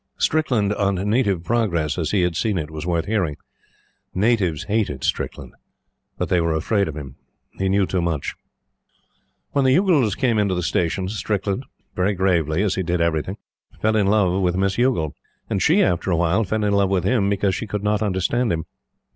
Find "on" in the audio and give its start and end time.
0.73-0.95